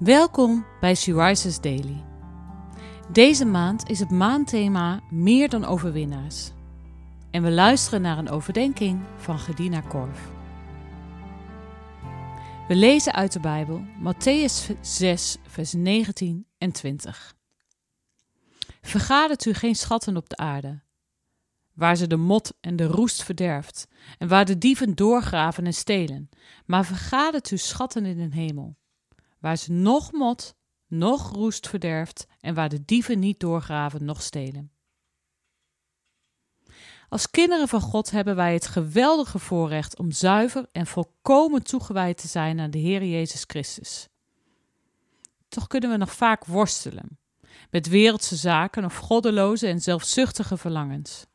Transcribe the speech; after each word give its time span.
Welkom 0.00 0.66
bij 0.80 0.94
Syriza's 0.94 1.60
Daily. 1.60 2.04
Deze 3.12 3.44
maand 3.44 3.88
is 3.88 3.98
het 3.98 4.10
maandthema 4.10 5.00
Meer 5.10 5.48
dan 5.48 5.64
overwinnaars. 5.64 6.50
En 7.30 7.42
we 7.42 7.50
luisteren 7.50 8.02
naar 8.02 8.18
een 8.18 8.28
overdenking 8.28 9.00
van 9.16 9.38
Gedina 9.38 9.80
Korf. 9.80 10.30
We 12.68 12.74
lezen 12.74 13.12
uit 13.12 13.32
de 13.32 13.40
Bijbel 13.40 13.82
Matthäus 14.02 14.80
6, 14.80 15.36
vers 15.46 15.72
19 15.72 16.46
en 16.58 16.72
20. 16.72 17.34
Vergadert 18.80 19.44
u 19.44 19.54
geen 19.54 19.76
schatten 19.76 20.16
op 20.16 20.28
de 20.28 20.36
aarde, 20.36 20.82
waar 21.74 21.96
ze 21.96 22.06
de 22.06 22.16
mot 22.16 22.52
en 22.60 22.76
de 22.76 22.86
roest 22.86 23.22
verderft, 23.22 23.88
en 24.18 24.28
waar 24.28 24.44
de 24.44 24.58
dieven 24.58 24.94
doorgraven 24.94 25.66
en 25.66 25.74
stelen, 25.74 26.28
maar 26.66 26.84
vergadert 26.84 27.48
uw 27.48 27.56
schatten 27.56 28.06
in 28.06 28.30
de 28.30 28.36
hemel 28.36 28.78
waar 29.40 29.56
ze 29.56 29.72
nog 29.72 30.12
mot, 30.12 30.54
nog 30.86 31.30
roest 31.32 31.68
verderft 31.68 32.26
en 32.40 32.54
waar 32.54 32.68
de 32.68 32.84
dieven 32.84 33.18
niet 33.18 33.40
doorgraven, 33.40 34.04
nog 34.04 34.22
stelen. 34.22 34.72
Als 37.08 37.30
kinderen 37.30 37.68
van 37.68 37.80
God 37.80 38.10
hebben 38.10 38.36
wij 38.36 38.52
het 38.52 38.66
geweldige 38.66 39.38
voorrecht 39.38 39.98
om 39.98 40.12
zuiver 40.12 40.68
en 40.72 40.86
volkomen 40.86 41.62
toegewijd 41.62 42.18
te 42.18 42.28
zijn 42.28 42.60
aan 42.60 42.70
de 42.70 42.78
Heer 42.78 43.04
Jezus 43.04 43.44
Christus. 43.46 44.08
Toch 45.48 45.66
kunnen 45.66 45.90
we 45.90 45.96
nog 45.96 46.12
vaak 46.12 46.44
worstelen 46.44 47.18
met 47.70 47.88
wereldse 47.88 48.36
zaken 48.36 48.84
of 48.84 48.96
goddeloze 48.96 49.66
en 49.66 49.80
zelfzuchtige 49.80 50.56
verlangens. 50.56 51.26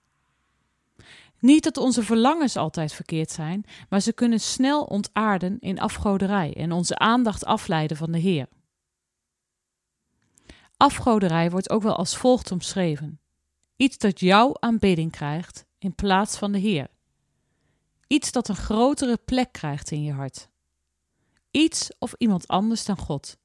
Niet 1.45 1.63
dat 1.63 1.77
onze 1.77 2.03
verlangens 2.03 2.55
altijd 2.55 2.93
verkeerd 2.93 3.31
zijn, 3.31 3.65
maar 3.89 3.99
ze 3.99 4.13
kunnen 4.13 4.39
snel 4.39 4.83
ontaarden 4.83 5.59
in 5.59 5.79
afgoderij 5.79 6.53
en 6.53 6.71
onze 6.71 6.97
aandacht 6.97 7.45
afleiden 7.45 7.97
van 7.97 8.11
de 8.11 8.17
Heer. 8.17 8.47
Afgoderij 10.77 11.51
wordt 11.51 11.69
ook 11.69 11.81
wel 11.81 11.95
als 11.95 12.17
volgt 12.17 12.51
omschreven: 12.51 13.19
iets 13.75 13.97
dat 13.97 14.19
jouw 14.19 14.55
aanbidding 14.59 15.11
krijgt 15.11 15.65
in 15.77 15.95
plaats 15.95 16.37
van 16.37 16.51
de 16.51 16.57
Heer. 16.57 16.87
Iets 18.07 18.31
dat 18.31 18.47
een 18.47 18.55
grotere 18.55 19.17
plek 19.25 19.51
krijgt 19.51 19.91
in 19.91 20.03
je 20.03 20.13
hart. 20.13 20.49
Iets 21.51 21.91
of 21.99 22.13
iemand 22.17 22.47
anders 22.47 22.85
dan 22.85 22.97
God, 22.97 23.37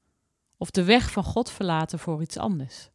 of 0.57 0.71
de 0.71 0.83
weg 0.83 1.11
van 1.11 1.23
God 1.23 1.49
verlaten 1.49 1.99
voor 1.99 2.21
iets 2.21 2.37
anders. 2.37 2.89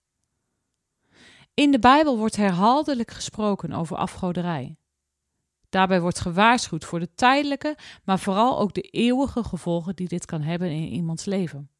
In 1.55 1.71
de 1.71 1.79
Bijbel 1.79 2.19
wordt 2.19 2.37
herhaaldelijk 2.37 3.11
gesproken 3.11 3.73
over 3.73 3.97
afgoderij. 3.97 4.77
Daarbij 5.69 6.01
wordt 6.01 6.21
gewaarschuwd 6.21 6.85
voor 6.85 7.01
de 7.01 7.15
tijdelijke, 7.15 7.77
maar 8.05 8.19
vooral 8.19 8.59
ook 8.59 8.75
de 8.75 8.81
eeuwige 8.81 9.45
gevolgen 9.45 9.97
die 9.97 10.09
dit 10.09 10.25
kan 10.25 10.43
hebben 10.43 10.71
in 10.71 10.93
iemands 10.93 11.25
leven. 11.25 11.71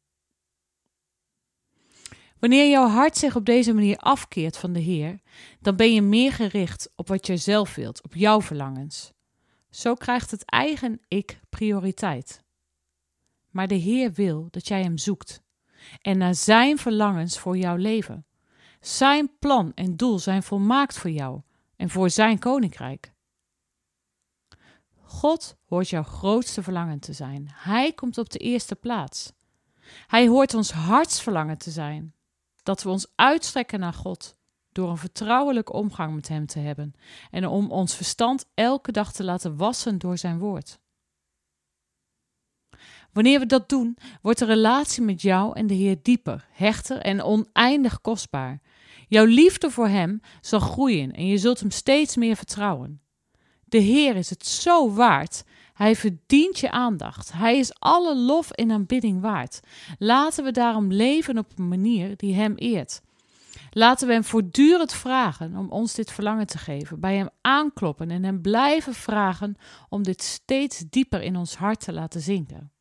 Wanneer 2.39 2.69
jouw 2.69 2.87
hart 2.87 3.17
zich 3.17 3.35
op 3.35 3.45
deze 3.45 3.73
manier 3.73 3.97
afkeert 3.97 4.57
van 4.57 4.73
de 4.73 4.79
Heer, 4.79 5.19
dan 5.59 5.75
ben 5.75 5.93
je 5.93 6.01
meer 6.01 6.31
gericht 6.31 6.89
op 6.95 7.07
wat 7.07 7.27
jij 7.27 7.37
zelf 7.37 7.75
wilt, 7.75 8.03
op 8.03 8.15
jouw 8.15 8.41
verlangens. 8.41 9.11
Zo 9.69 9.93
krijgt 9.93 10.31
het 10.31 10.45
eigen 10.45 10.99
ik 11.07 11.39
prioriteit. 11.49 12.43
Maar 13.49 13.67
de 13.67 13.75
Heer 13.75 14.13
wil 14.13 14.47
dat 14.49 14.67
jij 14.67 14.81
Hem 14.81 14.97
zoekt 14.97 15.41
en 16.01 16.17
naar 16.17 16.35
Zijn 16.35 16.77
verlangens 16.77 17.39
voor 17.39 17.57
jouw 17.57 17.75
leven. 17.75 18.25
Zijn 18.79 19.37
plan 19.39 19.71
en 19.75 19.95
doel 19.95 20.19
zijn 20.19 20.43
volmaakt 20.43 20.97
voor 20.97 21.09
jou 21.09 21.41
en 21.75 21.89
voor 21.89 22.09
Zijn 22.09 22.39
koninkrijk. 22.39 23.13
God 25.17 25.57
hoort 25.65 25.89
jouw 25.89 26.03
grootste 26.03 26.63
verlangen 26.63 26.99
te 26.99 27.13
zijn. 27.13 27.49
Hij 27.53 27.93
komt 27.93 28.17
op 28.17 28.29
de 28.29 28.39
eerste 28.39 28.75
plaats. 28.75 29.31
Hij 30.07 30.27
hoort 30.27 30.53
ons 30.53 30.71
hartsverlangen 30.71 31.57
te 31.57 31.71
zijn. 31.71 32.13
Dat 32.63 32.83
we 32.83 32.89
ons 32.89 33.07
uitstrekken 33.15 33.79
naar 33.79 33.93
God 33.93 34.37
door 34.71 34.89
een 34.89 34.97
vertrouwelijke 34.97 35.73
omgang 35.73 36.15
met 36.15 36.27
Hem 36.27 36.45
te 36.45 36.59
hebben 36.59 36.93
en 37.31 37.47
om 37.47 37.71
ons 37.71 37.95
verstand 37.95 38.45
elke 38.53 38.91
dag 38.91 39.13
te 39.13 39.23
laten 39.23 39.57
wassen 39.57 39.97
door 39.97 40.17
Zijn 40.17 40.39
woord. 40.39 40.79
Wanneer 43.11 43.39
we 43.39 43.45
dat 43.45 43.69
doen, 43.69 43.97
wordt 44.21 44.39
de 44.39 44.45
relatie 44.45 45.03
met 45.03 45.21
jou 45.21 45.55
en 45.55 45.67
de 45.67 45.73
Heer 45.73 45.97
dieper, 46.01 46.47
hechter 46.51 46.97
en 46.97 47.21
oneindig 47.21 48.01
kostbaar. 48.01 48.61
Jouw 49.07 49.25
liefde 49.25 49.71
voor 49.71 49.87
Hem 49.87 50.21
zal 50.41 50.59
groeien 50.59 51.11
en 51.11 51.25
je 51.25 51.37
zult 51.37 51.59
Hem 51.59 51.71
steeds 51.71 52.15
meer 52.15 52.35
vertrouwen. 52.35 53.01
De 53.69 53.77
Heer 53.77 54.15
is 54.15 54.29
het 54.29 54.45
zo 54.45 54.93
waard. 54.93 55.43
Hij 55.73 55.95
verdient 55.95 56.59
je 56.59 56.71
aandacht. 56.71 57.31
Hij 57.33 57.57
is 57.57 57.79
alle 57.79 58.15
lof 58.15 58.51
en 58.51 58.71
aanbidding 58.71 59.21
waard. 59.21 59.59
Laten 59.99 60.43
we 60.43 60.51
daarom 60.51 60.91
leven 60.91 61.37
op 61.37 61.51
een 61.55 61.67
manier 61.67 62.17
die 62.17 62.35
Hem 62.35 62.53
eert. 62.55 63.01
Laten 63.71 64.07
we 64.07 64.13
Hem 64.13 64.23
voortdurend 64.23 64.93
vragen 64.93 65.55
om 65.55 65.69
ons 65.69 65.93
dit 65.93 66.11
verlangen 66.11 66.47
te 66.47 66.57
geven, 66.57 66.99
bij 66.99 67.15
Hem 67.15 67.29
aankloppen 67.41 68.11
en 68.11 68.23
Hem 68.23 68.41
blijven 68.41 68.93
vragen 68.93 69.55
om 69.89 70.03
dit 70.03 70.21
steeds 70.21 70.83
dieper 70.89 71.21
in 71.21 71.35
ons 71.35 71.55
hart 71.55 71.79
te 71.79 71.93
laten 71.93 72.21
zinken. 72.21 72.71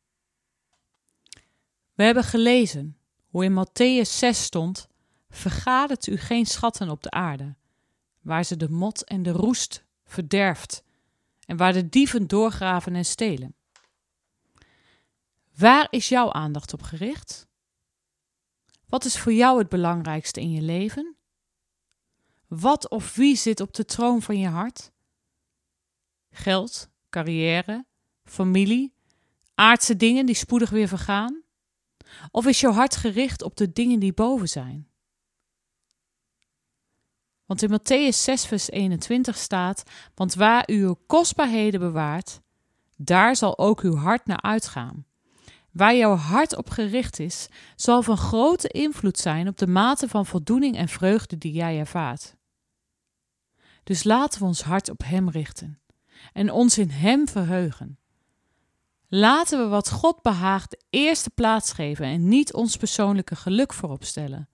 We 1.95 2.03
hebben 2.03 2.25
gelezen 2.25 2.97
hoe 3.29 3.45
in 3.45 3.65
Matthäus 3.65 4.11
6 4.11 4.43
stond: 4.43 4.89
Vergadert 5.31 6.07
u 6.07 6.17
geen 6.17 6.47
schatten 6.47 6.91
op 6.91 7.03
de 7.03 7.11
aarde, 7.11 7.55
waar 8.21 8.45
ze 8.45 8.57
de 8.57 8.71
mot 8.71 9.05
en 9.05 9.23
de 9.23 9.31
roest 9.31 9.86
verderft 10.07 10.83
en 11.47 11.57
waar 11.57 11.73
de 11.73 11.89
dieven 11.89 12.27
doorgraven 12.27 12.95
en 12.95 13.05
stelen. 13.05 13.55
Waar 15.57 15.87
is 15.91 16.09
jouw 16.09 16.33
aandacht 16.33 16.73
op 16.73 16.83
gericht? 16.83 17.47
Wat 18.89 19.05
is 19.05 19.19
voor 19.19 19.33
jou 19.33 19.59
het 19.59 19.69
belangrijkste 19.69 20.41
in 20.41 20.51
je 20.51 20.63
leven? 20.63 21.17
Wat 22.47 22.89
of 22.89 23.15
wie 23.15 23.37
zit 23.37 23.61
op 23.61 23.75
de 23.75 23.85
troon 23.85 24.23
van 24.23 24.39
je 24.39 24.49
hart? 24.49 24.93
Geld, 26.31 26.89
carrière, 27.11 27.87
familie, 28.25 28.95
aardse 29.55 29.97
dingen 29.97 30.27
die 30.27 30.35
spoedig 30.35 30.71
weer 30.71 30.89
vergaan? 30.89 31.43
Of 32.31 32.47
is 32.47 32.61
jouw 32.61 32.73
hart 32.73 32.97
gericht 32.97 33.43
op 33.43 33.57
de 33.57 33.73
dingen 33.73 33.99
die 33.99 34.13
boven 34.13 34.49
zijn? 34.49 34.89
Want 37.47 37.63
in 37.63 37.71
Matthäus 37.71 38.23
6, 38.23 38.47
vers 38.47 38.71
21 38.71 39.37
staat: 39.37 39.83
Want 40.15 40.35
waar 40.35 40.71
u 40.71 40.83
uw 40.83 40.99
kostbaarheden 41.07 41.81
bewaart, 41.81 42.41
daar 42.97 43.37
zal 43.37 43.59
ook 43.59 43.81
uw 43.81 43.97
hart 43.97 44.27
naar 44.27 44.43
uitgaan. 44.43 45.07
Waar 45.73 45.97
jouw 45.97 46.15
hart 46.15 46.57
op 46.57 46.71
gericht 46.71 47.19
is, 47.19 47.49
zal 47.77 48.03
van 48.03 48.17
grote 48.17 48.69
invloed 48.69 49.19
zijn 49.19 49.49
op 49.49 49.59
de 49.59 49.67
mate 49.67 50.09
van 50.09 50.27
voldoening 50.27 50.77
en 50.77 50.89
vreugde 50.89 51.39
die 51.39 51.53
jij 51.53 51.79
ervaart. 51.79 52.37
Dus 53.85 54.05
laten 54.05 54.41
we 54.41 54.47
ons 54.47 54.63
hart 54.63 54.91
op 54.91 55.03
Hem 55.05 55.29
richten 55.29 55.81
en 56.33 56.53
ons 56.53 56.79
in 56.79 56.91
Hem 56.91 57.29
verheugen. 57.29 57.99
Laten 59.09 59.59
we 59.59 59.67
wat 59.67 59.91
God 59.91 60.23
behaagt 60.23 60.71
de 60.71 60.81
eerste 60.91 61.31
plaats 61.31 61.73
geven 61.73 62.05
en 62.05 62.29
niet 62.29 62.53
ons 62.53 62.77
persoonlijke 62.77 63.37
geluk 63.37 63.73
voorop 63.73 64.05
stellen. 64.05 64.49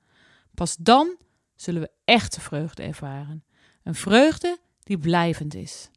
Pas 0.54 0.76
dan 0.76 1.16
zullen 1.62 1.80
we 1.80 1.90
echte 2.04 2.40
vreugde 2.40 2.82
ervaren. 2.82 3.44
Een 3.82 3.94
vreugde 3.94 4.58
die 4.82 4.98
blijvend 4.98 5.54
is. 5.54 5.90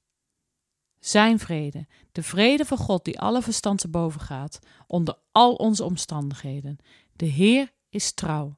Zijn 0.99 1.39
vrede, 1.39 1.87
de 2.11 2.23
vrede 2.23 2.65
van 2.65 2.77
God 2.77 3.05
die 3.05 3.19
alle 3.19 3.41
verstand 3.41 3.79
te 3.79 3.87
boven 3.87 4.21
gaat, 4.21 4.59
onder 4.87 5.17
al 5.31 5.53
onze 5.53 5.83
omstandigheden. 5.83 6.77
De 7.13 7.25
Heer 7.25 7.71
is 7.89 8.11
trouw 8.11 8.55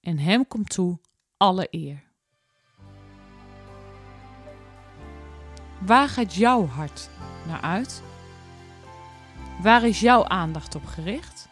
en 0.00 0.18
Hem 0.18 0.46
komt 0.46 0.70
toe 0.70 0.98
alle 1.36 1.68
eer. 1.70 2.06
Waar 5.80 6.08
gaat 6.08 6.34
jouw 6.34 6.66
hart 6.66 7.08
naar 7.46 7.60
uit? 7.60 8.02
Waar 9.62 9.84
is 9.84 10.00
jouw 10.00 10.24
aandacht 10.24 10.74
op 10.74 10.84
gericht? 10.84 11.48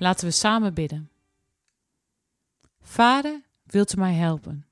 Laten 0.00 0.26
we 0.26 0.32
samen 0.32 0.74
bidden. 0.74 1.10
Vader, 2.80 3.42
wilt 3.64 3.96
u 3.96 3.98
mij 3.98 4.14
helpen 4.14 4.66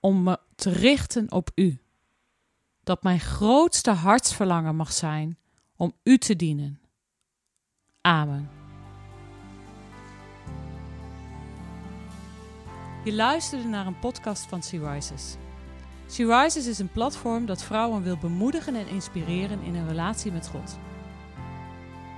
om 0.00 0.22
me 0.22 0.38
te 0.54 0.70
richten 0.70 1.32
op 1.32 1.50
u, 1.54 1.80
dat 2.82 3.02
mijn 3.02 3.20
grootste 3.20 3.90
hartsverlangen 3.90 4.76
mag 4.76 4.92
zijn 4.92 5.38
om 5.76 5.92
u 6.02 6.18
te 6.18 6.36
dienen. 6.36 6.80
Amen. 8.00 8.50
Je 13.04 13.12
luisterde 13.12 13.68
naar 13.68 13.86
een 13.86 13.98
podcast 13.98 14.46
van 14.46 14.62
Sea 14.62 14.92
Rises. 14.92 15.36
Sea 16.06 16.42
Rises 16.42 16.66
is 16.66 16.78
een 16.78 16.92
platform 16.92 17.46
dat 17.46 17.62
vrouwen 17.62 18.02
wil 18.02 18.16
bemoedigen 18.16 18.74
en 18.74 18.88
inspireren 18.88 19.62
in 19.62 19.74
hun 19.74 19.88
relatie 19.88 20.32
met 20.32 20.48
God. 20.48 20.78